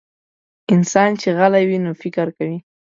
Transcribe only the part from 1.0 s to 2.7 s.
چې غلی وي، نو فکر کوي.